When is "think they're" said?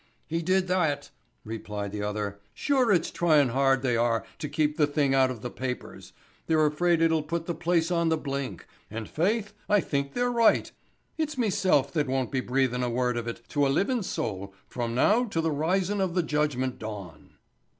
9.79-10.31